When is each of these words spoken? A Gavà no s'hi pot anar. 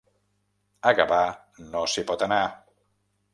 A 0.91 0.93
Gavà 0.99 1.19
no 1.75 1.83
s'hi 1.93 2.05
pot 2.13 2.25
anar. 2.29 2.41